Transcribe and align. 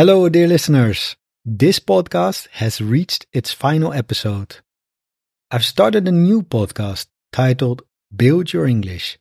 Hello, 0.00 0.30
dear 0.30 0.48
listeners. 0.48 1.14
This 1.44 1.78
podcast 1.78 2.48
has 2.52 2.80
reached 2.80 3.26
its 3.34 3.52
final 3.52 3.92
episode. 3.92 4.60
I've 5.50 5.62
started 5.62 6.08
a 6.08 6.10
new 6.10 6.40
podcast 6.42 7.08
titled 7.34 7.82
Build 8.16 8.50
Your 8.50 8.64
English, 8.64 9.18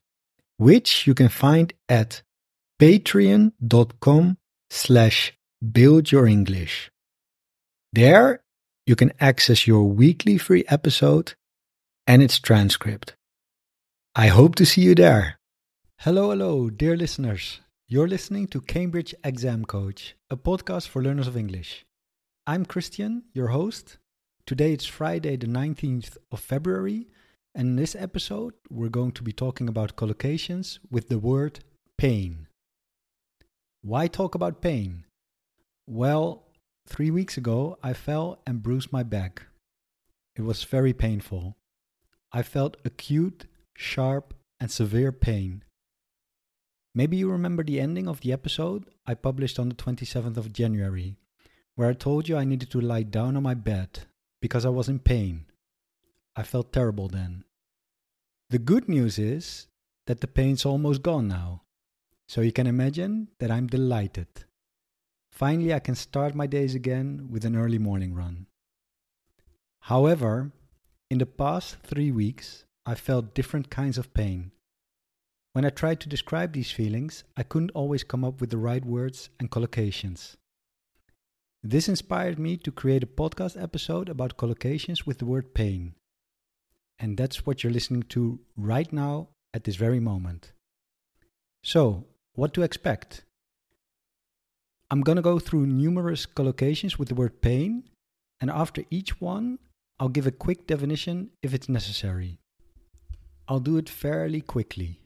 which 0.55 1.05
you 1.05 1.13
can 1.13 1.27
find 1.27 1.73
at 1.89 2.23
patreon.com 2.79 4.37
slash 4.69 5.33
build 5.59 6.13
your 6.13 6.25
English. 6.25 6.89
There, 7.91 8.41
you 8.87 8.95
can 8.95 9.11
access 9.19 9.67
your 9.67 9.83
weekly 9.83 10.37
free 10.37 10.63
episode 10.69 11.33
and 12.07 12.23
its 12.23 12.39
transcript. 12.39 13.17
I 14.15 14.27
hope 14.27 14.55
to 14.55 14.65
see 14.65 14.83
you 14.83 14.95
there. 14.95 15.39
Hello, 15.97 16.29
hello, 16.29 16.69
dear 16.69 16.95
listeners. 16.95 17.59
You're 17.91 18.07
listening 18.07 18.45
to 18.49 18.61
Cambridge 18.61 19.15
Exam 19.23 19.65
Coach, 19.65 20.13
a 20.29 20.37
podcast 20.37 20.87
for 20.87 21.01
learners 21.01 21.25
of 21.25 21.35
English. 21.35 21.87
I'm 22.45 22.63
Christian, 22.63 23.23
your 23.33 23.47
host. 23.47 23.97
Today 24.45 24.73
it's 24.73 24.85
Friday, 24.85 25.37
the 25.37 25.47
19th 25.47 26.15
of 26.31 26.39
February, 26.39 27.07
and 27.55 27.69
in 27.69 27.75
this 27.77 27.95
episode, 27.95 28.53
we're 28.69 28.89
going 28.89 29.13
to 29.13 29.23
be 29.23 29.31
talking 29.31 29.67
about 29.67 29.95
collocations 29.95 30.77
with 30.91 31.09
the 31.09 31.17
word 31.17 31.61
pain. 31.97 32.45
Why 33.81 34.05
talk 34.05 34.35
about 34.35 34.61
pain? 34.61 35.05
Well, 35.87 36.43
three 36.87 37.09
weeks 37.09 37.37
ago, 37.37 37.79
I 37.81 37.93
fell 37.93 38.37
and 38.45 38.61
bruised 38.61 38.93
my 38.93 39.01
back. 39.01 39.47
It 40.35 40.43
was 40.43 40.63
very 40.63 40.93
painful. 40.93 41.57
I 42.31 42.43
felt 42.43 42.77
acute, 42.85 43.47
sharp, 43.75 44.35
and 44.59 44.69
severe 44.69 45.11
pain. 45.11 45.63
Maybe 46.95 47.17
you 47.17 47.29
remember 47.29 47.63
the 47.63 47.79
ending 47.79 48.07
of 48.07 48.21
the 48.21 48.33
episode 48.33 48.85
I 49.05 49.13
published 49.13 49.59
on 49.59 49.69
the 49.69 49.75
27th 49.75 50.37
of 50.37 50.51
January, 50.51 51.17
where 51.75 51.89
I 51.89 51.93
told 51.93 52.27
you 52.27 52.35
I 52.35 52.45
needed 52.45 52.71
to 52.71 52.81
lie 52.81 53.03
down 53.03 53.37
on 53.37 53.43
my 53.43 53.53
bed 53.53 54.07
because 54.41 54.65
I 54.65 54.69
was 54.69 54.89
in 54.89 54.99
pain. 54.99 55.45
I 56.35 56.43
felt 56.43 56.73
terrible 56.73 57.07
then. 57.07 57.43
The 58.49 58.57
good 58.57 58.89
news 58.89 59.19
is 59.19 59.67
that 60.07 60.21
the 60.21 60.27
pain's 60.27 60.65
almost 60.65 61.03
gone 61.03 61.27
now, 61.27 61.61
so 62.27 62.41
you 62.41 62.51
can 62.51 62.65
imagine 62.65 63.27
that 63.39 63.51
I'm 63.51 63.67
delighted. 63.67 64.27
Finally, 65.31 65.73
I 65.73 65.79
can 65.79 65.95
start 65.95 66.33
my 66.33 66.47
days 66.47 66.73
again 66.73 67.27
with 67.29 67.45
an 67.45 67.55
early 67.55 67.77
morning 67.77 68.15
run. 68.15 68.47
However, 69.81 70.51
in 71.11 71.19
the 71.19 71.27
past 71.27 71.77
three 71.83 72.11
weeks, 72.11 72.65
I 72.85 72.95
felt 72.95 73.35
different 73.35 73.69
kinds 73.69 73.99
of 73.99 74.13
pain 74.13 74.51
when 75.53 75.65
I 75.65 75.69
tried 75.69 75.99
to 76.01 76.09
describe 76.09 76.53
these 76.53 76.71
feelings, 76.71 77.23
I 77.35 77.43
couldn't 77.43 77.71
always 77.71 78.03
come 78.03 78.23
up 78.23 78.39
with 78.39 78.51
the 78.51 78.57
right 78.57 78.85
words 78.85 79.29
and 79.39 79.49
collocations. 79.49 80.35
This 81.63 81.89
inspired 81.89 82.39
me 82.39 82.55
to 82.57 82.71
create 82.71 83.03
a 83.03 83.07
podcast 83.07 83.61
episode 83.61 84.09
about 84.09 84.37
collocations 84.37 85.05
with 85.05 85.17
the 85.17 85.25
word 85.25 85.53
pain. 85.53 85.95
And 86.99 87.17
that's 87.17 87.45
what 87.45 87.63
you're 87.63 87.73
listening 87.73 88.03
to 88.09 88.39
right 88.55 88.91
now 88.93 89.29
at 89.53 89.63
this 89.63 89.75
very 89.75 89.99
moment. 89.99 90.53
So, 91.63 92.05
what 92.33 92.53
to 92.53 92.61
expect? 92.61 93.25
I'm 94.91 95.01
going 95.01 95.17
to 95.17 95.21
go 95.21 95.39
through 95.39 95.65
numerous 95.65 96.25
collocations 96.25 96.97
with 96.97 97.09
the 97.09 97.15
word 97.15 97.41
pain, 97.41 97.83
and 98.39 98.49
after 98.49 98.83
each 98.89 99.19
one, 99.19 99.59
I'll 99.99 100.09
give 100.09 100.27
a 100.27 100.31
quick 100.31 100.65
definition 100.65 101.31
if 101.43 101.53
it's 101.53 101.67
necessary. 101.67 102.39
I'll 103.47 103.59
do 103.59 103.77
it 103.77 103.89
fairly 103.89 104.41
quickly. 104.41 104.99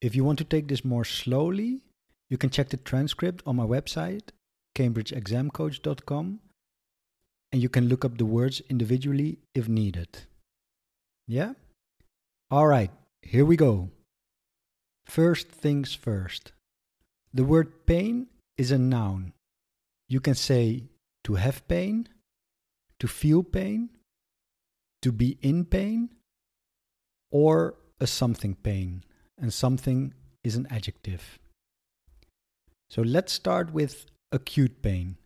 If 0.00 0.14
you 0.14 0.24
want 0.24 0.38
to 0.38 0.44
take 0.44 0.68
this 0.68 0.84
more 0.84 1.04
slowly, 1.04 1.82
you 2.30 2.38
can 2.38 2.48
check 2.48 2.70
the 2.70 2.78
transcript 2.78 3.42
on 3.46 3.56
my 3.56 3.64
website, 3.64 4.30
cambridgeexamcoach.com, 4.74 6.40
and 7.52 7.62
you 7.62 7.68
can 7.68 7.88
look 7.88 8.04
up 8.04 8.16
the 8.16 8.24
words 8.24 8.62
individually 8.70 9.38
if 9.54 9.68
needed. 9.68 10.08
Yeah? 11.26 11.52
All 12.50 12.66
right, 12.66 12.90
here 13.20 13.44
we 13.44 13.56
go. 13.56 13.90
First 15.06 15.48
things 15.48 15.94
first. 15.94 16.52
The 17.34 17.44
word 17.44 17.84
pain 17.84 18.28
is 18.56 18.70
a 18.70 18.78
noun. 18.78 19.32
You 20.08 20.20
can 20.20 20.34
say 20.34 20.84
to 21.24 21.34
have 21.34 21.66
pain, 21.68 22.08
to 23.00 23.06
feel 23.06 23.42
pain, 23.42 23.90
to 25.02 25.12
be 25.12 25.38
in 25.42 25.64
pain, 25.64 26.10
or 27.30 27.74
a 28.00 28.06
something 28.06 28.54
pain 28.54 29.04
and 29.40 29.52
something 29.52 30.14
is 30.44 30.56
an 30.56 30.66
adjective. 30.70 31.38
So 32.88 33.02
let's 33.02 33.32
start 33.32 33.72
with 33.72 34.06
acute 34.32 34.82
pain. 34.82 35.16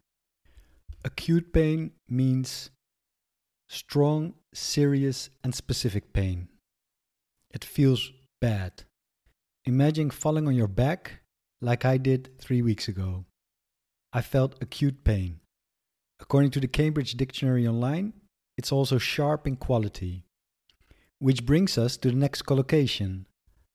Acute 1.04 1.52
pain 1.52 1.92
means 2.08 2.70
strong, 3.68 4.34
serious, 4.52 5.30
and 5.42 5.54
specific 5.54 6.12
pain. 6.12 6.48
It 7.50 7.64
feels 7.64 8.12
bad. 8.40 8.84
Imagine 9.64 10.10
falling 10.10 10.46
on 10.46 10.54
your 10.54 10.68
back 10.68 11.20
like 11.60 11.84
I 11.84 11.96
did 11.96 12.38
three 12.38 12.62
weeks 12.62 12.88
ago. 12.88 13.24
I 14.12 14.20
felt 14.20 14.62
acute 14.62 15.04
pain. 15.04 15.40
According 16.20 16.50
to 16.52 16.60
the 16.60 16.68
Cambridge 16.68 17.14
Dictionary 17.14 17.66
Online, 17.66 18.12
it's 18.56 18.72
also 18.72 18.98
sharp 18.98 19.46
in 19.46 19.56
quality. 19.56 20.24
Which 21.18 21.46
brings 21.46 21.78
us 21.78 21.96
to 21.98 22.10
the 22.10 22.16
next 22.16 22.42
collocation 22.42 23.26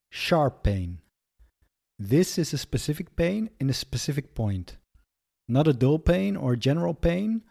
Sharp 0.09 0.63
pain. 0.63 0.99
This 1.99 2.37
is 2.37 2.53
a 2.53 2.57
specific 2.57 3.15
pain 3.15 3.49
in 3.59 3.69
a 3.69 3.73
specific 3.73 4.33
point. 4.33 4.77
Not 5.47 5.67
a 5.67 5.73
dull 5.73 5.99
pain 5.99 6.35
or 6.35 6.55
general 6.55 6.93
pain, 6.93 7.43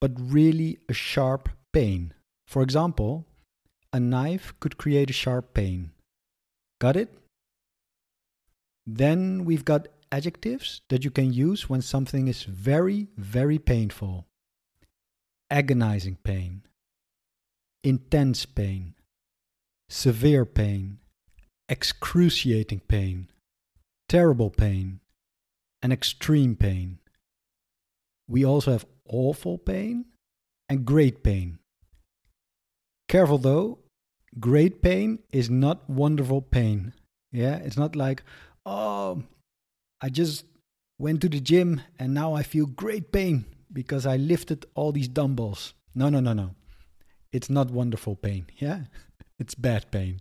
but 0.00 0.12
really 0.16 0.78
a 0.88 0.92
sharp 0.92 1.48
pain. 1.72 2.14
For 2.46 2.62
example, 2.62 3.26
a 3.92 3.98
knife 3.98 4.54
could 4.60 4.78
create 4.78 5.10
a 5.10 5.14
sharp 5.14 5.52
pain. 5.52 5.90
Got 6.80 6.96
it? 6.96 7.12
Then 8.86 9.44
we've 9.44 9.64
got 9.64 9.88
adjectives 10.12 10.82
that 10.88 11.04
you 11.04 11.10
can 11.10 11.32
use 11.32 11.68
when 11.68 11.82
something 11.82 12.28
is 12.28 12.44
very, 12.44 13.08
very 13.16 13.58
painful. 13.58 14.26
Agonizing 15.50 16.16
pain, 16.22 16.62
intense 17.82 18.46
pain, 18.46 18.94
severe 19.88 20.44
pain, 20.44 20.99
excruciating 21.70 22.80
pain, 22.80 23.28
terrible 24.08 24.50
pain, 24.50 25.00
and 25.80 25.92
extreme 25.92 26.56
pain. 26.56 26.98
We 28.28 28.44
also 28.44 28.72
have 28.72 28.84
awful 29.08 29.56
pain 29.56 30.06
and 30.68 30.84
great 30.84 31.22
pain. 31.22 31.58
Careful 33.08 33.38
though, 33.38 33.78
great 34.38 34.82
pain 34.82 35.20
is 35.32 35.48
not 35.48 35.88
wonderful 35.88 36.42
pain. 36.42 36.92
Yeah, 37.32 37.56
it's 37.56 37.76
not 37.76 37.94
like, 37.96 38.24
oh, 38.66 39.22
I 40.00 40.08
just 40.08 40.44
went 40.98 41.20
to 41.22 41.28
the 41.28 41.40
gym 41.40 41.80
and 41.98 42.12
now 42.12 42.34
I 42.34 42.42
feel 42.42 42.66
great 42.66 43.12
pain 43.12 43.46
because 43.72 44.06
I 44.06 44.16
lifted 44.16 44.66
all 44.74 44.92
these 44.92 45.08
dumbbells. 45.08 45.74
No, 45.94 46.08
no, 46.08 46.20
no, 46.20 46.32
no. 46.32 46.54
It's 47.32 47.48
not 47.48 47.70
wonderful 47.70 48.16
pain. 48.16 48.46
Yeah, 48.58 48.80
it's 49.38 49.54
bad 49.54 49.90
pain. 49.92 50.20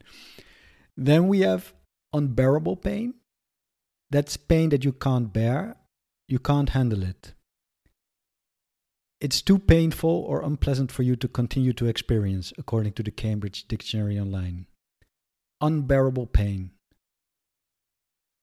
Then 0.99 1.29
we 1.29 1.39
have 1.39 1.73
unbearable 2.11 2.75
pain. 2.75 3.13
That's 4.11 4.35
pain 4.35 4.67
that 4.69 4.83
you 4.83 4.91
can't 4.91 5.31
bear, 5.31 5.77
you 6.27 6.39
can't 6.39 6.69
handle 6.69 7.03
it. 7.03 7.33
It's 9.21 9.41
too 9.41 9.59
painful 9.59 10.09
or 10.09 10.43
unpleasant 10.43 10.91
for 10.91 11.03
you 11.03 11.15
to 11.15 11.29
continue 11.29 11.71
to 11.73 11.85
experience, 11.85 12.51
according 12.57 12.93
to 12.93 13.03
the 13.03 13.11
Cambridge 13.11 13.65
Dictionary 13.69 14.19
Online. 14.19 14.65
Unbearable 15.61 16.27
pain. 16.27 16.71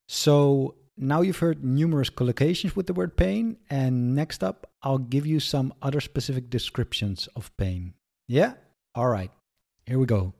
So 0.09 0.77
now 0.97 1.21
you've 1.21 1.38
heard 1.38 1.62
numerous 1.62 2.09
collocations 2.09 2.75
with 2.75 2.87
the 2.87 2.94
word 2.94 3.19
pain, 3.19 3.59
and 3.69 4.15
next 4.15 4.43
up, 4.43 4.70
I'll 4.82 4.97
give 4.97 5.26
you 5.26 5.41
some 5.41 5.75
other 5.82 6.00
specific 6.00 6.49
descriptions 6.49 7.29
of 7.37 7.55
pain. 7.58 7.93
Yeah? 8.29 8.55
All 8.94 9.08
right, 9.08 9.31
here 9.85 9.99
we 9.99 10.06
go. 10.06 10.32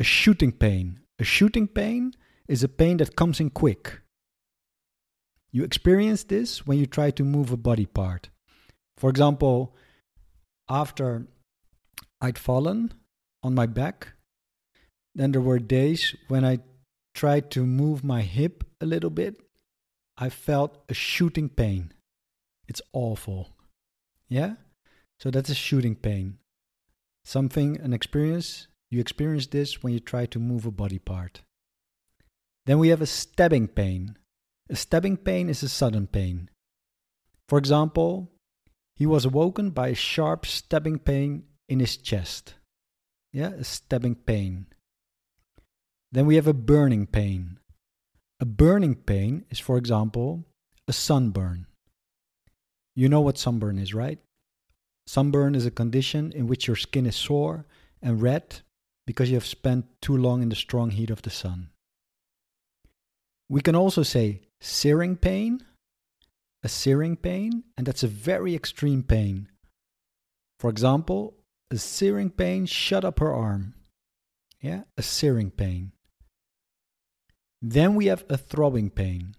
A 0.00 0.04
shooting 0.04 0.50
pain, 0.50 0.98
a 1.18 1.24
shooting 1.24 1.68
pain 1.68 2.14
is 2.48 2.62
a 2.62 2.68
pain 2.68 2.96
that 2.98 3.16
comes 3.16 3.40
in 3.40 3.50
quick. 3.50 4.00
You 5.52 5.62
experience 5.62 6.24
this 6.24 6.66
when 6.66 6.78
you 6.78 6.86
try 6.86 7.10
to 7.12 7.24
move 7.24 7.52
a 7.52 7.56
body 7.56 7.86
part. 7.86 8.30
For 8.96 9.08
example, 9.10 9.76
after 10.68 11.26
I'd 12.20 12.38
fallen 12.38 12.92
on 13.42 13.54
my 13.54 13.66
back, 13.66 14.14
then 15.14 15.32
there 15.32 15.40
were 15.40 15.58
days 15.58 16.16
when 16.28 16.44
I 16.44 16.58
tried 17.14 17.50
to 17.52 17.64
move 17.64 18.02
my 18.02 18.22
hip 18.22 18.64
a 18.80 18.86
little 18.86 19.10
bit. 19.10 19.40
I 20.18 20.28
felt 20.28 20.82
a 20.88 20.94
shooting 20.94 21.48
pain. 21.48 21.92
It's 22.66 22.82
awful. 22.92 23.50
Yeah? 24.28 24.54
So 25.20 25.30
that's 25.30 25.50
a 25.50 25.54
shooting 25.54 25.94
pain. 25.94 26.38
Something, 27.24 27.80
an 27.80 27.92
experience 27.92 28.66
you 28.94 29.00
experience 29.00 29.48
this 29.48 29.82
when 29.82 29.92
you 29.92 30.00
try 30.00 30.24
to 30.26 30.38
move 30.38 30.64
a 30.64 30.70
body 30.70 30.98
part. 30.98 31.42
Then 32.66 32.78
we 32.78 32.88
have 32.88 33.02
a 33.02 33.06
stabbing 33.06 33.68
pain. 33.68 34.16
A 34.70 34.76
stabbing 34.76 35.18
pain 35.18 35.50
is 35.50 35.62
a 35.62 35.68
sudden 35.68 36.06
pain. 36.06 36.48
For 37.48 37.58
example, 37.58 38.30
he 38.96 39.04
was 39.04 39.24
awoken 39.24 39.70
by 39.70 39.88
a 39.88 39.94
sharp 39.94 40.46
stabbing 40.46 41.00
pain 41.00 41.44
in 41.68 41.80
his 41.80 41.96
chest. 41.96 42.54
Yeah, 43.32 43.50
a 43.50 43.64
stabbing 43.64 44.14
pain. 44.14 44.66
Then 46.12 46.26
we 46.26 46.36
have 46.36 46.46
a 46.46 46.54
burning 46.54 47.06
pain. 47.06 47.58
A 48.40 48.44
burning 48.44 48.94
pain 48.94 49.44
is, 49.50 49.58
for 49.58 49.76
example, 49.76 50.44
a 50.86 50.92
sunburn. 50.92 51.66
You 52.94 53.08
know 53.08 53.20
what 53.20 53.38
sunburn 53.38 53.78
is, 53.78 53.92
right? 53.92 54.20
Sunburn 55.06 55.54
is 55.54 55.66
a 55.66 55.70
condition 55.70 56.32
in 56.32 56.46
which 56.46 56.66
your 56.66 56.76
skin 56.76 57.06
is 57.06 57.16
sore 57.16 57.66
and 58.00 58.22
red 58.22 58.60
because 59.06 59.30
you 59.30 59.36
have 59.36 59.46
spent 59.46 59.86
too 60.00 60.16
long 60.16 60.42
in 60.42 60.48
the 60.48 60.56
strong 60.56 60.90
heat 60.90 61.10
of 61.10 61.22
the 61.22 61.30
sun. 61.30 61.70
We 63.48 63.60
can 63.60 63.76
also 63.76 64.02
say 64.02 64.40
searing 64.60 65.16
pain, 65.16 65.60
a 66.62 66.68
searing 66.68 67.16
pain, 67.16 67.64
and 67.76 67.86
that's 67.86 68.02
a 68.02 68.08
very 68.08 68.54
extreme 68.54 69.02
pain. 69.02 69.48
For 70.58 70.70
example, 70.70 71.34
a 71.70 71.76
searing 71.76 72.30
pain 72.30 72.66
shut 72.66 73.04
up 73.04 73.18
her 73.18 73.32
arm. 73.32 73.74
Yeah, 74.60 74.84
a 74.96 75.02
searing 75.02 75.50
pain. 75.50 75.92
Then 77.60 77.94
we 77.94 78.06
have 78.06 78.24
a 78.30 78.38
throbbing 78.38 78.90
pain. 78.90 79.34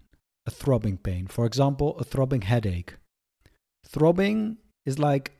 A 0.46 0.50
throbbing 0.50 0.98
pain. 0.98 1.26
For 1.26 1.44
example, 1.46 1.98
a 1.98 2.04
throbbing 2.04 2.42
headache. 2.42 2.94
Throbbing 3.84 4.58
is 4.84 4.98
like 4.98 5.32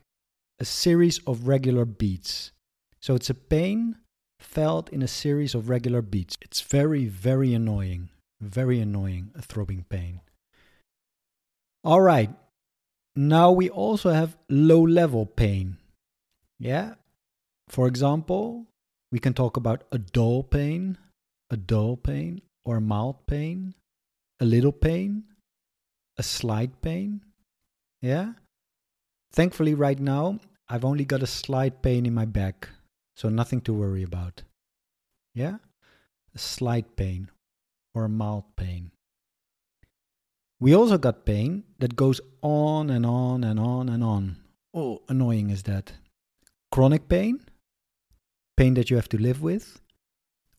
a 0.59 0.65
series 0.65 1.19
of 1.19 1.47
regular 1.47 1.85
beats. 1.85 2.51
So 2.99 3.15
it's 3.15 3.29
a 3.29 3.33
pain 3.33 3.95
felt 4.39 4.89
in 4.89 5.01
a 5.01 5.07
series 5.07 5.55
of 5.55 5.69
regular 5.69 6.01
beats. 6.01 6.37
It's 6.41 6.61
very, 6.61 7.05
very 7.05 7.53
annoying. 7.53 8.09
Very 8.39 8.79
annoying, 8.79 9.31
a 9.35 9.41
throbbing 9.41 9.85
pain. 9.89 10.21
All 11.83 12.01
right. 12.01 12.29
Now 13.15 13.51
we 13.51 13.69
also 13.69 14.11
have 14.11 14.37
low 14.47 14.81
level 14.81 15.25
pain. 15.25 15.77
Yeah. 16.59 16.95
For 17.67 17.87
example, 17.87 18.67
we 19.11 19.19
can 19.19 19.33
talk 19.33 19.57
about 19.57 19.83
a 19.91 19.97
dull 19.97 20.43
pain, 20.43 20.97
a 21.49 21.57
dull 21.57 21.97
pain, 21.97 22.41
or 22.65 22.77
a 22.77 22.81
mild 22.81 23.25
pain, 23.25 23.73
a 24.39 24.45
little 24.45 24.71
pain, 24.71 25.23
a 26.17 26.23
slight 26.23 26.81
pain. 26.81 27.21
Yeah. 28.01 28.33
Thankfully, 29.31 29.73
right 29.73 29.99
now, 29.99 30.39
I've 30.69 30.85
only 30.85 31.05
got 31.05 31.23
a 31.23 31.27
slight 31.27 31.81
pain 31.81 32.05
in 32.05 32.13
my 32.13 32.25
back, 32.25 32.69
so 33.17 33.29
nothing 33.29 33.61
to 33.61 33.73
worry 33.73 34.03
about. 34.03 34.43
Yeah? 35.33 35.57
A 36.35 36.37
slight 36.37 36.95
pain 36.95 37.31
or 37.95 38.05
a 38.05 38.09
mild 38.09 38.43
pain. 38.55 38.91
We 40.59 40.75
also 40.75 40.99
got 40.99 41.25
pain 41.25 41.63
that 41.79 41.95
goes 41.95 42.21
on 42.43 42.91
and 42.91 43.05
on 43.05 43.43
and 43.43 43.59
on 43.59 43.89
and 43.89 44.03
on. 44.03 44.37
Oh, 44.71 45.01
annoying 45.09 45.49
is 45.49 45.63
that. 45.63 45.93
Chronic 46.71 47.09
pain, 47.09 47.41
pain 48.55 48.75
that 48.75 48.91
you 48.91 48.95
have 48.97 49.09
to 49.09 49.17
live 49.17 49.41
with, 49.41 49.81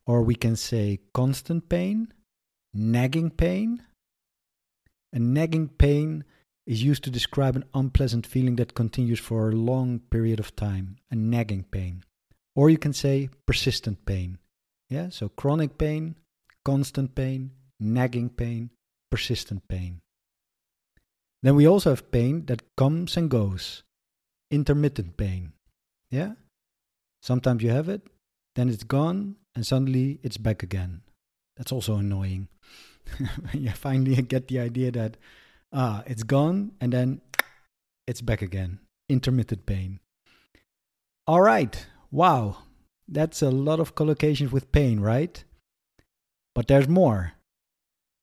or 0.05 0.23
we 0.23 0.35
can 0.35 0.57
say 0.57 0.99
constant 1.15 1.69
pain, 1.69 2.13
nagging 2.75 3.31
pain. 3.31 3.83
A 5.13 5.21
nagging 5.21 5.69
pain 5.69 6.25
is 6.67 6.83
used 6.83 7.05
to 7.05 7.11
describe 7.11 7.55
an 7.55 7.65
unpleasant 7.73 8.27
feeling 8.27 8.57
that 8.57 8.75
continues 8.75 9.21
for 9.21 9.49
a 9.49 9.55
long 9.55 10.01
period 10.11 10.41
of 10.41 10.57
time, 10.57 10.97
a 11.11 11.15
nagging 11.15 11.63
pain. 11.63 12.03
Or 12.59 12.69
you 12.69 12.77
can 12.77 12.93
say 12.93 13.31
persistent 13.47 14.05
pain. 14.05 14.39
Yeah, 14.91 15.11
so 15.11 15.29
chronic 15.29 15.79
pain, 15.79 16.17
constant 16.65 17.15
pain, 17.15 17.53
nagging 17.79 18.31
pain, 18.31 18.71
persistent 19.13 19.69
pain. 19.69 20.01
Then 21.41 21.55
we 21.55 21.69
also 21.69 21.91
have 21.91 22.11
pain 22.11 22.47
that 22.47 22.65
comes 22.77 23.17
and 23.17 23.31
goes, 23.31 23.85
intermittent 24.51 25.17
pain. 25.17 25.53
Yeah? 26.11 26.33
Sometimes 27.23 27.63
you 27.63 27.71
have 27.71 27.89
it, 27.89 28.03
then 28.57 28.69
it's 28.69 28.83
gone, 28.83 29.37
and 29.55 29.65
suddenly 29.65 30.19
it's 30.25 30.37
back 30.37 30.65
again. 30.65 31.03
That's 31.57 31.71
also 31.71 31.95
annoying. 31.95 32.49
you 33.53 33.71
finally 33.71 34.21
get 34.35 34.49
the 34.49 34.59
idea 34.59 34.91
that, 34.91 35.17
ah, 35.73 36.03
it's 36.07 36.25
gone, 36.25 36.73
and 36.81 36.93
then 36.93 37.21
it's 38.09 38.21
back 38.21 38.43
again. 38.43 38.81
Intermittent 39.09 39.65
pain. 39.65 40.01
All 41.25 41.41
right. 41.41 41.87
Wow. 42.11 42.59
That's 43.07 43.41
a 43.43 43.51
lot 43.51 43.81
of 43.81 43.95
collocations 43.95 44.53
with 44.53 44.73
pain, 44.73 45.01
right? 45.01 45.43
But 46.55 46.69
there's 46.69 46.89
more. 46.89 47.33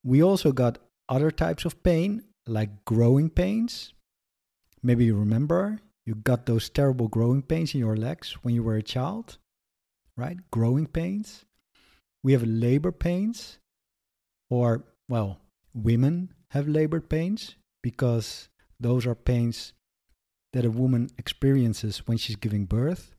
We 0.04 0.22
also 0.22 0.52
got 0.52 0.78
other 1.10 1.32
types 1.32 1.66
of 1.66 1.82
pain, 1.82 2.24
like 2.46 2.86
growing 2.86 3.30
pains. 3.30 3.94
Maybe 4.84 5.06
you 5.06 5.16
remember 5.16 5.80
you 6.06 6.14
got 6.14 6.46
those 6.46 6.70
terrible 6.70 7.08
growing 7.08 7.42
pains 7.42 7.74
in 7.74 7.80
your 7.80 7.98
legs 7.98 8.34
when 8.44 8.54
you 8.54 8.62
were 8.62 8.76
a 8.76 8.84
child, 8.84 9.40
right? 10.16 10.38
Growing 10.52 10.86
pains. 10.86 11.46
We 12.24 12.34
have 12.34 12.44
labor 12.44 12.92
pains, 12.92 13.58
or, 14.50 14.84
well, 15.10 15.40
women 15.74 16.34
have 16.52 16.68
labor 16.68 17.02
pains 17.02 17.56
because 17.82 18.50
those 18.80 19.08
are 19.08 19.16
pains 19.16 19.74
that 20.54 20.66
a 20.66 20.72
woman 20.72 21.10
experiences 21.18 22.08
when 22.08 22.18
she's 22.18 22.36
giving 22.36 22.66
birth. 22.66 23.15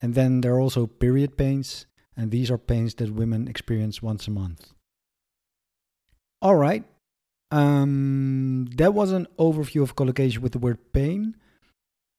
And 0.00 0.14
then 0.14 0.40
there 0.40 0.54
are 0.54 0.60
also 0.60 0.86
period 0.86 1.36
pains, 1.36 1.86
and 2.16 2.30
these 2.30 2.50
are 2.50 2.58
pains 2.58 2.94
that 2.94 3.12
women 3.12 3.48
experience 3.48 4.02
once 4.02 4.28
a 4.28 4.30
month. 4.30 4.72
All 6.40 6.54
right. 6.54 6.84
Um, 7.50 8.68
that 8.76 8.94
was 8.94 9.12
an 9.12 9.26
overview 9.38 9.82
of 9.82 9.96
collocation 9.96 10.42
with 10.42 10.52
the 10.52 10.58
word 10.58 10.92
pain. 10.92 11.36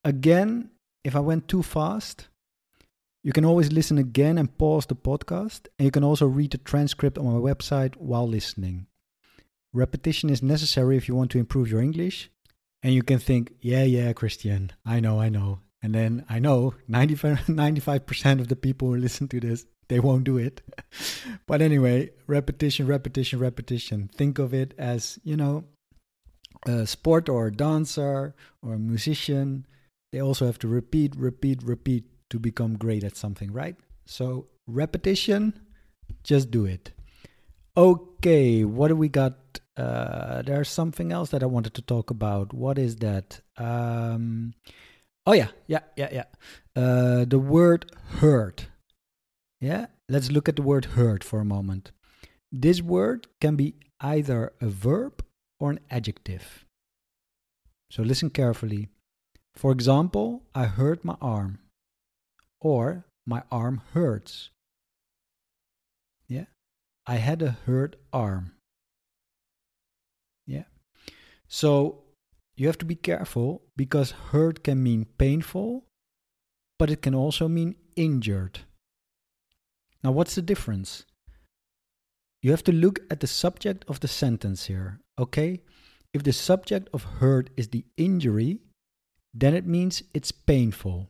Again, 0.04 0.72
if 1.04 1.16
I 1.16 1.20
went 1.20 1.48
too 1.48 1.64
fast, 1.64 2.28
you 3.24 3.32
can 3.32 3.46
always 3.46 3.72
listen 3.72 3.98
again 3.98 4.38
and 4.38 4.58
pause 4.58 4.86
the 4.86 4.96
podcast, 4.96 5.68
and 5.78 5.86
you 5.86 5.92
can 5.92 6.04
also 6.04 6.26
read 6.26 6.52
the 6.52 6.58
transcript 6.58 7.18
on 7.18 7.26
my 7.26 7.40
website 7.40 7.96
while 7.98 8.28
listening. 8.28 8.88
Repetition 9.74 10.30
is 10.30 10.42
necessary 10.42 10.98
if 10.98 11.08
you 11.08 11.16
want 11.16 11.32
to 11.32 11.40
improve 11.40 11.70
your 11.70 11.82
English. 11.82 12.32
And 12.82 12.94
you 12.94 13.04
can 13.04 13.20
think, 13.20 13.54
yeah, 13.62 13.84
yeah, 13.84 14.14
Christian, 14.14 14.72
I 14.86 15.02
know, 15.02 15.20
I 15.20 15.30
know. 15.30 15.60
And 15.82 15.96
then 15.96 16.26
I 16.30 16.40
know 16.40 16.74
95, 16.88 17.40
95% 17.48 18.40
of 18.40 18.48
the 18.48 18.56
people 18.56 18.90
who 18.90 18.98
listen 18.98 19.28
to 19.30 19.40
this, 19.40 19.66
they 19.88 20.00
won't 20.00 20.24
do 20.24 20.38
it. 20.38 20.62
but 21.48 21.62
anyway, 21.62 22.12
repetition, 22.28 22.88
repetition, 22.88 23.40
repetition. 23.40 24.10
Think 24.14 24.40
of 24.40 24.54
it 24.54 24.74
as, 24.78 25.20
you 25.24 25.38
know, 25.38 25.66
a 26.66 26.86
sport 26.86 27.30
or 27.30 27.48
a 27.48 27.52
dancer 27.52 28.36
or 28.62 28.74
a 28.74 28.80
musician. 28.80 29.66
They 30.12 30.22
also 30.22 30.46
have 30.46 30.60
to 30.60 30.68
repeat, 30.68 31.16
repeat, 31.16 31.64
repeat 31.64 32.06
to 32.30 32.40
become 32.40 32.78
great 32.78 33.04
at 33.04 33.16
something, 33.16 33.52
right? 33.52 33.76
So, 34.06 34.48
repetition, 34.68 35.54
just 36.24 36.52
do 36.52 36.66
it. 36.66 36.92
Okay, 37.78 38.66
what 38.66 38.90
do 38.90 38.96
we 38.96 39.10
got? 39.10 39.60
Uh, 39.78 40.42
there's 40.42 40.68
something 40.68 41.12
else 41.12 41.30
that 41.30 41.42
I 41.42 41.46
wanted 41.46 41.74
to 41.76 41.82
talk 41.82 42.10
about. 42.10 42.54
What 42.54 42.78
is 42.78 42.98
that? 42.98 43.40
Um, 43.58 44.54
Oh 45.26 45.34
yeah, 45.34 45.50
yeah, 45.68 45.82
yeah, 45.96 46.10
yeah. 46.12 46.24
Uh, 46.76 47.26
the 47.26 47.40
word 47.40 47.92
hurt. 48.20 48.68
Yeah, 49.62 49.88
let's 50.08 50.32
look 50.32 50.48
at 50.48 50.56
the 50.56 50.62
word 50.62 50.86
hurt 50.86 51.24
for 51.24 51.40
a 51.40 51.46
moment. 51.46 51.92
This 52.52 52.82
word 52.82 53.28
can 53.42 53.56
be 53.56 53.76
either 54.00 54.54
a 54.62 54.68
verb 54.68 55.24
or 55.60 55.72
an 55.72 55.80
adjective. 55.90 56.66
So 57.92 58.04
listen 58.04 58.30
carefully. 58.30 58.90
For 59.56 59.72
example, 59.72 60.44
I 60.56 60.66
hurt 60.66 61.04
my 61.04 61.18
arm, 61.22 61.60
or 62.62 63.06
my 63.26 63.44
arm 63.52 63.82
hurts. 63.94 64.52
Yeah, 66.28 66.46
I 67.06 67.16
had 67.16 67.42
a 67.42 67.58
hurt 67.66 67.98
arm. 68.14 68.54
Yeah. 70.48 70.64
So 71.48 72.04
you 72.60 72.68
have 72.68 72.78
to 72.78 72.86
be 72.86 72.96
careful 72.96 73.62
because 73.78 74.12
hurt 74.12 74.66
can 74.66 74.84
mean 74.84 75.06
painful, 75.18 75.86
but 76.78 76.90
it 76.92 77.02
can 77.02 77.16
also 77.16 77.48
mean 77.48 77.76
injured. 77.96 78.60
Now, 80.04 80.12
what's 80.12 80.36
the 80.36 80.42
difference? 80.42 81.06
You 82.44 82.52
have 82.52 82.64
to 82.66 82.74
look 82.74 83.00
at 83.10 83.22
the 83.22 83.28
subject 83.28 83.86
of 83.88 84.02
the 84.02 84.10
sentence 84.10 84.66
here, 84.66 85.00
okay? 85.18 85.62
If 86.14 86.24
the 86.24 86.34
subject 86.34 86.90
of 86.94 87.04
hurt 87.24 87.50
is 87.56 87.70
the 87.70 87.86
injury, 87.96 88.60
then 89.34 89.56
it 89.56 89.66
means 89.66 90.04
it's 90.14 90.34
painful. 90.34 91.10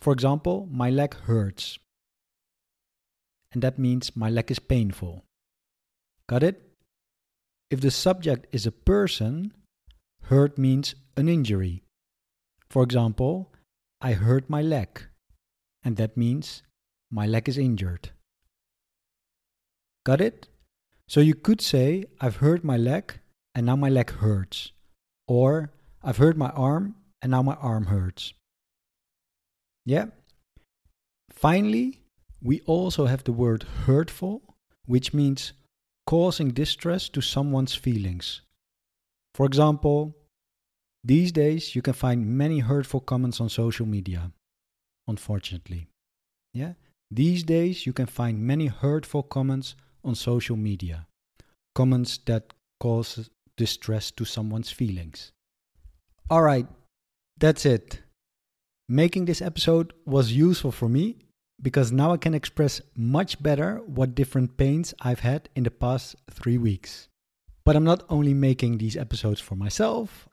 For 0.00 0.12
example, 0.12 0.68
my 0.70 0.90
leg 0.90 1.14
hurts. 1.14 1.78
And 3.52 3.62
that 3.62 3.78
means 3.78 4.14
my 4.14 4.28
leg 4.28 4.50
is 4.50 4.58
painful. 4.58 5.24
Got 6.28 6.42
it? 6.42 6.60
If 7.70 7.80
the 7.80 7.90
subject 7.90 8.46
is 8.52 8.66
a 8.66 8.72
person, 8.72 9.54
Hurt 10.24 10.58
means 10.58 10.94
an 11.16 11.28
injury. 11.28 11.82
For 12.68 12.82
example, 12.82 13.52
I 14.00 14.12
hurt 14.12 14.50
my 14.50 14.62
leg, 14.62 15.06
and 15.82 15.96
that 15.96 16.16
means 16.16 16.62
my 17.10 17.26
leg 17.26 17.48
is 17.48 17.58
injured. 17.58 18.10
Got 20.04 20.20
it? 20.20 20.48
So 21.08 21.20
you 21.20 21.34
could 21.34 21.60
say, 21.60 22.04
I've 22.20 22.36
hurt 22.36 22.62
my 22.62 22.76
leg, 22.76 23.20
and 23.54 23.66
now 23.66 23.76
my 23.76 23.88
leg 23.88 24.10
hurts. 24.10 24.72
Or 25.26 25.72
I've 26.02 26.18
hurt 26.18 26.36
my 26.36 26.50
arm 26.50 26.94
and 27.20 27.30
now 27.32 27.42
my 27.42 27.54
arm 27.54 27.86
hurts. 27.86 28.32
Yeah. 29.84 30.06
Finally, 31.30 32.00
we 32.42 32.60
also 32.66 33.06
have 33.06 33.24
the 33.24 33.32
word 33.32 33.64
hurtful, 33.86 34.42
which 34.86 35.12
means 35.12 35.52
causing 36.06 36.50
distress 36.50 37.08
to 37.10 37.20
someone's 37.20 37.74
feelings. 37.74 38.42
For 39.38 39.46
example, 39.46 40.16
these 41.04 41.30
days 41.30 41.76
you 41.76 41.80
can 41.80 41.92
find 41.92 42.26
many 42.26 42.58
hurtful 42.58 42.98
comments 42.98 43.40
on 43.40 43.48
social 43.48 43.86
media, 43.86 44.32
unfortunately. 45.06 45.86
Yeah? 46.52 46.72
These 47.12 47.44
days 47.44 47.86
you 47.86 47.92
can 47.92 48.06
find 48.06 48.40
many 48.40 48.66
hurtful 48.66 49.22
comments 49.22 49.76
on 50.02 50.16
social 50.16 50.56
media. 50.56 51.06
Comments 51.76 52.18
that 52.26 52.52
cause 52.80 53.30
distress 53.56 54.10
to 54.10 54.24
someone's 54.24 54.72
feelings. 54.72 55.30
All 56.28 56.42
right, 56.42 56.66
that's 57.38 57.64
it. 57.64 58.00
Making 58.88 59.26
this 59.26 59.40
episode 59.40 59.92
was 60.04 60.32
useful 60.32 60.72
for 60.72 60.88
me 60.88 61.16
because 61.62 61.92
now 61.92 62.12
I 62.12 62.16
can 62.16 62.34
express 62.34 62.80
much 62.96 63.40
better 63.40 63.82
what 63.86 64.16
different 64.16 64.56
pains 64.56 64.94
I've 65.00 65.20
had 65.20 65.48
in 65.54 65.62
the 65.62 65.70
past 65.70 66.16
three 66.28 66.58
weeks. 66.58 67.07
But 67.68 67.76
I'm 67.76 67.84
not 67.84 68.04
only 68.08 68.32
making 68.32 68.78
these 68.78 68.96
episodes 68.96 69.42
for 69.42 69.54
myself, 69.54 70.26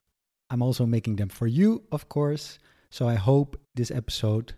I'm 0.49 0.61
also 0.61 0.85
making 0.85 1.17
them 1.17 1.27
for 1.27 1.47
you, 1.47 1.83
of 1.91 2.07
course. 2.07 2.59
So 2.89 3.09
I 3.09 3.15
hope 3.15 3.59
this 3.75 3.91
episode 3.91 4.53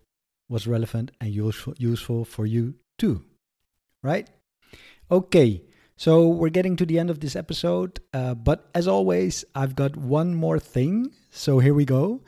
was 0.48 0.68
relevant 0.68 1.10
and 1.20 1.34
useful, 1.34 1.74
useful 1.80 2.24
for 2.24 2.46
you 2.46 2.76
too. 3.00 3.26
Right? 4.04 4.30
Okay, 5.10 5.64
so 5.98 6.28
we're 6.28 6.50
getting 6.54 6.76
to 6.76 6.86
the 6.86 7.00
end 7.00 7.10
of 7.10 7.20
this 7.20 7.36
episode. 7.36 8.00
Uh, 8.14 8.36
but 8.36 8.70
as 8.76 8.88
always, 8.88 9.44
I've 9.56 9.76
got 9.76 9.98
one 9.98 10.36
more 10.36 10.60
thing. 10.60 11.12
So 11.32 11.58
here 11.58 11.74
we 11.74 11.84
go. 11.84 12.22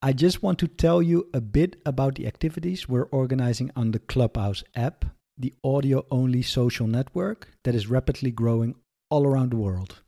I 0.00 0.12
just 0.12 0.44
want 0.44 0.60
to 0.60 0.68
tell 0.68 1.02
you 1.02 1.28
a 1.34 1.40
bit 1.40 1.74
about 1.84 2.14
the 2.14 2.28
activities 2.28 2.88
we're 2.88 3.10
organizing 3.10 3.72
on 3.74 3.90
the 3.90 3.98
Clubhouse 3.98 4.62
app, 4.76 5.06
the 5.36 5.52
audio 5.64 6.06
only 6.12 6.42
social 6.42 6.86
network 6.86 7.48
that 7.64 7.74
is 7.74 7.88
rapidly 7.88 8.30
growing 8.30 8.76
all 9.10 9.26
around 9.26 9.52
the 9.52 9.56
world. 9.56 10.02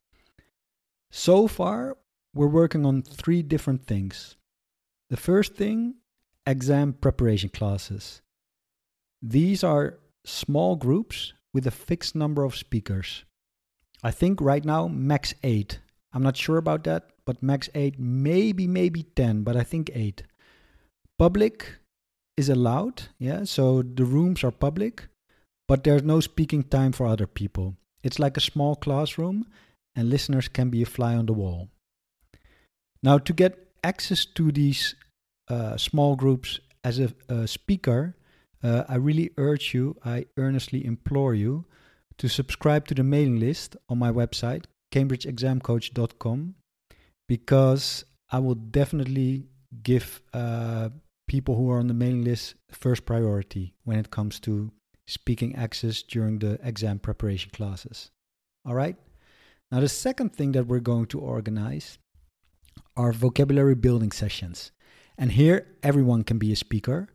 So 1.10 1.46
far, 1.46 1.96
we're 2.34 2.46
working 2.46 2.86
on 2.86 3.02
three 3.02 3.42
different 3.42 3.86
things. 3.86 4.36
The 5.08 5.16
first 5.16 5.54
thing 5.54 5.96
exam 6.46 6.92
preparation 6.92 7.50
classes. 7.50 8.22
These 9.22 9.62
are 9.62 9.98
small 10.24 10.76
groups 10.76 11.32
with 11.52 11.66
a 11.66 11.70
fixed 11.70 12.14
number 12.14 12.44
of 12.44 12.56
speakers. 12.56 13.24
I 14.02 14.10
think 14.10 14.40
right 14.40 14.64
now 14.64 14.88
max 14.88 15.34
8. 15.42 15.80
I'm 16.12 16.22
not 16.22 16.36
sure 16.36 16.56
about 16.56 16.84
that, 16.84 17.10
but 17.24 17.42
max 17.42 17.68
8, 17.74 17.98
maybe, 17.98 18.66
maybe 18.66 19.02
10, 19.02 19.42
but 19.42 19.56
I 19.56 19.62
think 19.62 19.90
8. 19.94 20.22
Public 21.18 21.78
is 22.36 22.48
allowed, 22.48 23.02
yeah, 23.18 23.44
so 23.44 23.82
the 23.82 24.04
rooms 24.04 24.42
are 24.42 24.50
public, 24.50 25.08
but 25.68 25.84
there's 25.84 26.02
no 26.02 26.20
speaking 26.20 26.64
time 26.64 26.92
for 26.92 27.06
other 27.06 27.26
people. 27.26 27.76
It's 28.02 28.18
like 28.18 28.36
a 28.36 28.40
small 28.40 28.76
classroom, 28.76 29.46
and 29.94 30.08
listeners 30.08 30.48
can 30.48 30.70
be 30.70 30.82
a 30.82 30.86
fly 30.86 31.14
on 31.14 31.26
the 31.26 31.32
wall. 31.32 31.68
Now, 33.02 33.18
to 33.18 33.32
get 33.32 33.58
access 33.82 34.24
to 34.26 34.52
these 34.52 34.94
uh, 35.48 35.76
small 35.76 36.16
groups 36.16 36.60
as 36.84 36.98
a, 36.98 37.12
a 37.28 37.46
speaker, 37.46 38.16
uh, 38.62 38.84
I 38.88 38.96
really 38.96 39.30
urge 39.36 39.74
you, 39.74 39.96
I 40.04 40.26
earnestly 40.36 40.84
implore 40.84 41.34
you 41.34 41.64
to 42.18 42.28
subscribe 42.28 42.86
to 42.88 42.94
the 42.94 43.02
mailing 43.02 43.40
list 43.40 43.76
on 43.88 43.98
my 43.98 44.12
website, 44.12 44.64
cambridgeexamcoach.com, 44.92 46.54
because 47.26 48.04
I 48.30 48.38
will 48.38 48.54
definitely 48.54 49.46
give 49.82 50.20
uh, 50.34 50.90
people 51.26 51.56
who 51.56 51.70
are 51.70 51.78
on 51.78 51.86
the 51.86 51.94
mailing 51.94 52.24
list 52.24 52.54
first 52.70 53.06
priority 53.06 53.74
when 53.84 53.98
it 53.98 54.10
comes 54.10 54.40
to 54.40 54.70
speaking 55.10 55.54
access 55.56 56.02
during 56.02 56.38
the 56.38 56.58
exam 56.62 56.98
preparation 56.98 57.50
classes. 57.52 58.10
All 58.64 58.74
right? 58.74 58.96
Now, 59.70 59.80
the 59.80 59.88
second 59.88 60.34
thing 60.34 60.52
that 60.52 60.66
we're 60.66 60.80
going 60.80 61.06
to 61.06 61.20
organize 61.20 61.98
are 62.96 63.12
vocabulary 63.12 63.74
building 63.74 64.12
sessions. 64.12 64.72
And 65.16 65.32
here, 65.32 65.66
everyone 65.82 66.24
can 66.24 66.38
be 66.38 66.52
a 66.52 66.56
speaker. 66.56 67.08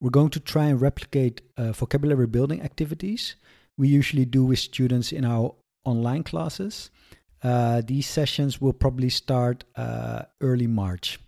We're 0.00 0.10
going 0.10 0.30
to 0.30 0.40
try 0.40 0.66
and 0.66 0.80
replicate 0.80 1.40
uh, 1.56 1.72
vocabulary 1.72 2.26
building 2.26 2.62
activities 2.62 3.36
we 3.76 3.88
usually 3.88 4.24
do 4.24 4.44
with 4.44 4.58
students 4.58 5.12
in 5.12 5.24
our 5.24 5.54
online 5.84 6.22
classes. 6.22 6.90
Uh, 7.42 7.82
these 7.84 8.06
sessions 8.06 8.60
will 8.60 8.72
probably 8.72 9.10
start 9.10 9.64
uh, 9.76 10.22
early 10.40 10.66
March. 10.66 11.18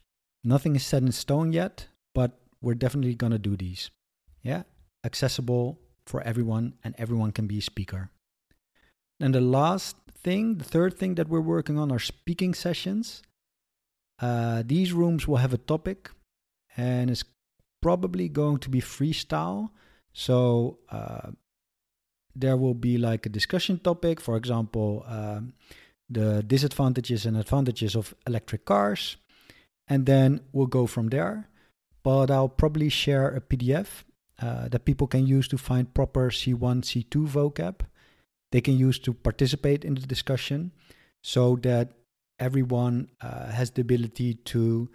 Nothing 0.44 0.76
is 0.76 0.84
set 0.84 1.02
in 1.02 1.12
stone 1.12 1.52
yet, 1.52 1.88
but 2.14 2.38
we're 2.62 2.74
definitely 2.74 3.14
going 3.14 3.32
to 3.32 3.38
do 3.38 3.56
these. 3.56 3.90
Yeah, 4.42 4.62
accessible 5.04 5.78
for 6.06 6.22
everyone, 6.22 6.74
and 6.84 6.94
everyone 6.98 7.32
can 7.32 7.46
be 7.46 7.58
a 7.58 7.62
speaker. 7.62 8.10
And 9.20 9.34
the 9.34 9.40
last 9.40 9.96
thing, 10.22 10.56
the 10.56 10.64
third 10.64 10.98
thing 10.98 11.14
that 11.16 11.28
we're 11.28 11.40
working 11.40 11.78
on 11.78 11.90
are 11.90 11.98
speaking 11.98 12.54
sessions. 12.54 13.22
Uh, 14.20 14.62
these 14.64 14.92
rooms 14.92 15.26
will 15.26 15.36
have 15.36 15.52
a 15.52 15.58
topic, 15.58 16.10
and 16.76 17.10
it's 17.10 17.24
probably 17.82 18.28
going 18.28 18.58
to 18.58 18.70
be 18.70 18.80
freestyle. 18.80 19.70
So 20.12 20.78
uh, 20.90 21.30
there 22.34 22.56
will 22.56 22.74
be 22.74 22.98
like 22.98 23.26
a 23.26 23.30
discussion 23.30 23.78
topic, 23.78 24.20
for 24.20 24.36
example, 24.36 25.04
um, 25.08 25.54
the 26.08 26.42
disadvantages 26.42 27.26
and 27.26 27.36
advantages 27.36 27.94
of 27.96 28.14
electric 28.26 28.64
cars, 28.64 29.16
and 29.88 30.06
then 30.06 30.40
we'll 30.52 30.66
go 30.66 30.86
from 30.86 31.08
there. 31.08 31.48
But 32.02 32.30
I'll 32.30 32.48
probably 32.48 32.88
share 32.88 33.28
a 33.28 33.40
PDF 33.40 34.04
uh, 34.40 34.68
that 34.68 34.84
people 34.84 35.06
can 35.06 35.26
use 35.26 35.48
to 35.48 35.58
find 35.58 35.92
proper 35.92 36.30
C1, 36.30 36.82
C2 36.82 37.26
vocab. 37.26 37.80
They 38.52 38.60
can 38.60 38.76
use 38.76 38.98
to 39.00 39.12
participate 39.12 39.84
in 39.84 39.94
the 39.94 40.06
discussion 40.06 40.72
so 41.22 41.56
that 41.62 41.92
everyone 42.38 43.08
uh, 43.20 43.46
has 43.46 43.70
the 43.70 43.80
ability 43.80 44.34
to 44.34 44.88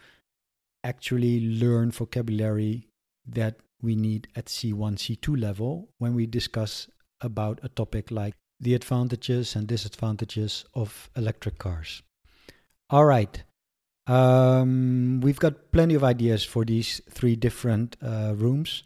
actually 0.83 1.59
learn 1.59 1.91
vocabulary 1.91 2.87
that 3.27 3.55
we 3.81 3.95
need 3.95 4.27
at 4.35 4.45
C1, 4.45 4.95
C2 4.95 5.39
level 5.39 5.89
when 5.97 6.13
we 6.13 6.25
discuss 6.25 6.87
about 7.21 7.59
a 7.63 7.69
topic 7.69 8.11
like 8.11 8.35
the 8.59 8.75
advantages 8.75 9.55
and 9.55 9.67
disadvantages 9.67 10.65
of 10.73 11.09
electric 11.15 11.57
cars. 11.57 12.03
All 12.89 13.05
right. 13.05 13.43
Um, 14.07 15.21
we've 15.21 15.39
got 15.39 15.71
plenty 15.71 15.95
of 15.95 16.03
ideas 16.03 16.43
for 16.43 16.65
these 16.65 17.01
three 17.09 17.35
different 17.35 17.95
uh, 18.01 18.33
rooms, 18.35 18.83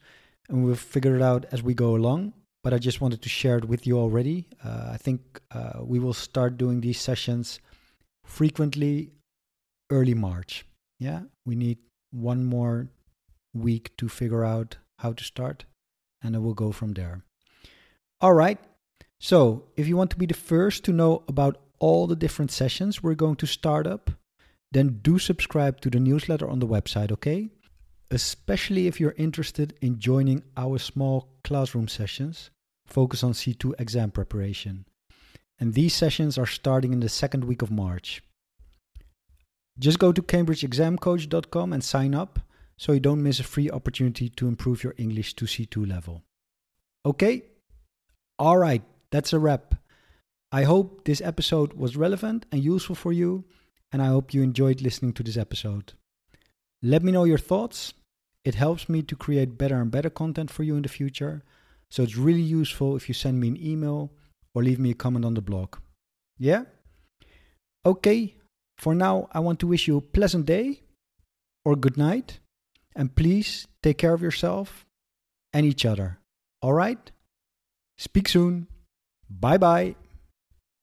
and 0.49 0.63
we'll 0.63 0.75
figure 0.75 1.15
it 1.15 1.21
out 1.21 1.45
as 1.51 1.63
we 1.63 1.73
go 1.73 1.95
along. 1.95 2.33
But 2.63 2.73
I 2.73 2.79
just 2.79 2.99
wanted 2.99 3.21
to 3.21 3.29
share 3.29 3.57
it 3.57 3.65
with 3.65 3.85
you 3.85 3.99
already. 3.99 4.47
Uh, 4.63 4.89
I 4.91 4.97
think 4.97 5.39
uh, 5.51 5.81
we 5.81 5.99
will 5.99 6.13
start 6.13 6.57
doing 6.57 6.81
these 6.81 6.99
sessions 6.99 7.59
frequently 8.23 9.11
early 9.91 10.15
March. 10.15 10.65
Yeah, 10.99 11.21
we 11.45 11.55
need 11.55 11.77
one 12.11 12.43
more 12.43 12.87
week 13.53 13.95
to 13.97 14.09
figure 14.09 14.43
out 14.43 14.77
how 14.99 15.13
to 15.13 15.23
start, 15.23 15.65
and 16.23 16.33
then 16.33 16.43
we'll 16.43 16.53
go 16.53 16.71
from 16.71 16.93
there. 16.93 17.23
All 18.21 18.33
right. 18.33 18.59
So, 19.19 19.65
if 19.77 19.87
you 19.87 19.95
want 19.95 20.11
to 20.11 20.17
be 20.17 20.25
the 20.25 20.33
first 20.33 20.83
to 20.85 20.91
know 20.91 21.23
about 21.27 21.57
all 21.79 22.07
the 22.07 22.15
different 22.15 22.51
sessions 22.51 23.01
we're 23.01 23.15
going 23.15 23.35
to 23.37 23.47
start 23.47 23.87
up, 23.87 24.11
then 24.71 24.99
do 25.01 25.19
subscribe 25.19 25.81
to 25.81 25.89
the 25.89 25.99
newsletter 25.99 26.49
on 26.49 26.59
the 26.59 26.67
website, 26.67 27.11
okay? 27.11 27.49
Especially 28.12 28.88
if 28.88 29.00
you're 29.00 29.15
interested 29.17 29.74
in 29.81 30.00
joining 30.00 30.43
our 30.55 30.77
small 30.77 31.29
classroom 31.43 31.88
sessions, 31.88 32.51
focus 32.85 33.24
on 33.24 33.33
C2 33.33 33.74
exam 33.79 34.12
preparation. 34.12 34.85
And 35.59 35.74
these 35.74 35.93
sessions 35.93 36.38
are 36.38 36.45
starting 36.45 36.93
in 36.93 37.00
the 37.00 37.09
second 37.09 37.45
week 37.45 37.62
of 37.62 37.71
March. 37.71 38.21
Just 39.79 40.00
go 40.00 40.12
to 40.12 40.21
cambridgeexamcoach.com 40.21 41.74
and 41.74 41.83
sign 41.83 42.13
up 42.13 42.39
so 42.77 42.91
you 42.91 43.00
don't 43.00 43.24
miss 43.24 43.39
a 43.39 43.43
free 43.43 43.69
opportunity 43.69 44.29
to 44.29 44.47
improve 44.47 44.83
your 44.83 44.95
English 44.97 45.33
to 45.35 45.45
C2 45.45 45.88
level. 45.88 46.24
Okay? 47.05 47.43
All 48.38 48.57
right, 48.57 48.83
that's 49.12 49.33
a 49.33 49.39
wrap. 49.39 49.75
I 50.51 50.63
hope 50.63 51.05
this 51.05 51.21
episode 51.21 51.74
was 51.74 51.97
relevant 51.97 52.45
and 52.51 52.63
useful 52.63 52.95
for 52.95 53.12
you, 53.12 53.45
and 53.91 54.01
I 54.01 54.07
hope 54.07 54.33
you 54.33 54.43
enjoyed 54.43 54.81
listening 54.81 55.13
to 55.13 55.24
this 55.24 55.38
episode. 55.38 55.93
Let 56.82 57.03
me 57.03 57.12
know 57.12 57.24
your 57.24 57.38
thoughts. 57.38 57.94
It 58.44 58.55
helps 58.55 58.88
me 58.88 59.01
to 59.03 59.15
create 59.15 59.58
better 59.58 59.82
and 59.82 59.89
better 59.89 60.10
content 60.10 60.51
for 60.51 60.63
you 60.63 60.75
in 60.75 60.84
the 60.84 60.89
future. 60.89 61.44
So 61.89 62.03
it's 62.03 62.17
really 62.17 62.41
useful 62.41 62.96
if 62.96 63.08
you 63.08 63.13
send 63.13 63.39
me 63.39 63.48
an 63.48 63.58
email 63.63 64.12
or 64.53 64.63
leave 64.63 64.79
me 64.79 64.91
a 64.91 64.96
comment 64.96 65.25
on 65.25 65.34
the 65.34 65.41
blog. 65.41 65.77
Yeah? 66.38 66.63
Okay, 67.86 68.36
for 68.77 68.94
now, 68.94 69.29
I 69.32 69.39
want 69.39 69.60
to 69.60 69.67
wish 69.67 69.88
you 69.88 69.98
a 69.98 70.01
pleasant 70.01 70.46
day 70.46 70.82
or 71.63 71.75
good 71.75 71.98
night. 71.98 72.39
And 72.96 73.15
please 73.15 73.67
take 73.84 73.98
care 73.98 74.13
of 74.13 74.22
yourself 74.22 74.86
and 75.53 75.65
each 75.65 75.86
other. 75.86 76.20
All 76.62 76.74
right? 76.74 77.12
Speak 77.98 78.27
soon. 78.29 78.67
Bye 79.29 79.58
bye. 79.58 79.96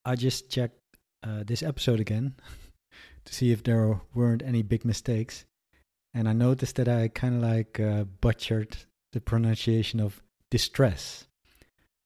I 0.05 0.17
just 0.17 0.51
checked 0.51 0.79
uh, 1.23 1.45
this 1.47 1.63
episode 1.63 2.01
again 2.01 2.35
to 3.25 3.35
see 3.35 3.53
if 3.53 3.63
there 3.63 4.01
weren't 4.15 4.43
any 4.43 4.63
big 4.63 4.85
mistakes. 4.85 5.45
And 6.15 6.29
I 6.29 6.33
noticed 6.33 6.77
that 6.77 6.89
I 6.89 7.09
kind 7.09 7.37
of 7.37 7.43
like 7.43 7.81
uh, 7.81 8.05
butchered 8.05 8.77
the 9.13 9.21
pronunciation 9.21 10.01
of 10.01 10.23
distress. 10.51 11.27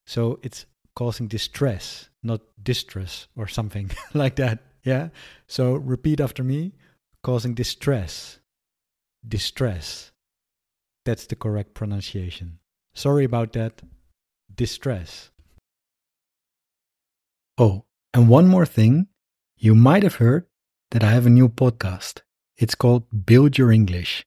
So 0.07 0.39
it's 0.43 0.67
causing 0.95 1.29
distress, 1.29 2.09
not 2.23 2.41
distress 2.63 3.29
or 3.37 3.49
something 3.49 3.91
like 4.15 4.37
that. 4.37 4.61
Yeah. 4.85 5.09
So 5.49 5.75
repeat 5.75 6.21
after 6.21 6.45
me 6.45 6.73
causing 7.23 7.55
distress. 7.55 8.39
Distress. 9.27 10.13
That's 11.05 11.27
the 11.27 11.37
correct 11.37 11.75
pronunciation. 11.75 12.61
Sorry 12.95 13.25
about 13.25 13.53
that. 13.55 13.83
Distress. 14.55 15.31
Oh, 17.59 17.85
and 18.15 18.29
one 18.29 18.47
more 18.47 18.67
thing. 18.67 19.09
You 19.57 19.75
might 19.75 20.03
have 20.03 20.17
heard 20.17 20.47
that 20.91 21.03
I 21.03 21.11
have 21.11 21.27
a 21.27 21.31
new 21.31 21.49
podcast. 21.49 22.21
It's 22.59 22.75
called 22.75 23.05
Build 23.27 23.59
Your 23.59 23.71
English. 23.71 24.25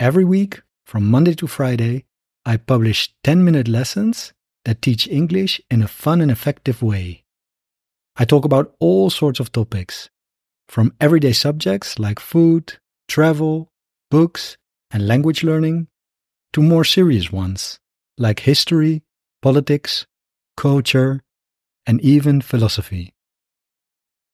Every 0.00 0.24
week, 0.24 0.62
from 0.84 1.08
Monday 1.08 1.34
to 1.34 1.46
Friday, 1.46 2.04
I 2.44 2.56
publish 2.56 3.14
10 3.22 3.44
minute 3.44 3.68
lessons 3.68 4.32
that 4.64 4.82
teach 4.82 5.06
English 5.06 5.60
in 5.70 5.80
a 5.80 5.86
fun 5.86 6.20
and 6.20 6.32
effective 6.32 6.82
way. 6.82 7.22
I 8.16 8.24
talk 8.24 8.44
about 8.44 8.74
all 8.80 9.08
sorts 9.08 9.38
of 9.38 9.52
topics, 9.52 10.10
from 10.68 10.94
everyday 11.00 11.32
subjects 11.32 12.00
like 12.00 12.18
food, 12.18 12.78
travel, 13.06 13.70
books, 14.10 14.56
and 14.90 15.06
language 15.06 15.44
learning, 15.44 15.86
to 16.54 16.62
more 16.62 16.84
serious 16.84 17.30
ones 17.30 17.78
like 18.18 18.40
history, 18.40 19.04
politics, 19.42 20.06
culture, 20.56 21.22
and 21.86 22.00
even 22.00 22.40
philosophy. 22.40 23.13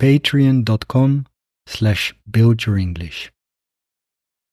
Patreon.com 0.00 1.26
slash 1.66 2.14
build 2.30 2.66
your 2.66 2.78
English. 2.78 3.30